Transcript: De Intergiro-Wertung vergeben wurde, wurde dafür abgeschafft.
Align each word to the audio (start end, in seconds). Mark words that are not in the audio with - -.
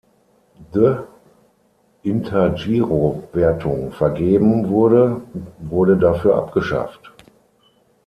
De 0.73 1.03
Intergiro-Wertung 2.01 3.91
vergeben 3.91 4.67
wurde, 4.69 5.21
wurde 5.59 5.95
dafür 5.95 6.33
abgeschafft. 6.37 7.13